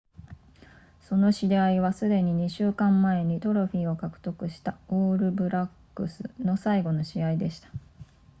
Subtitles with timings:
[1.07, 7.69] その試合はすでに2週間前にトロフィーを獲得したオールブラックスの最後の試合でした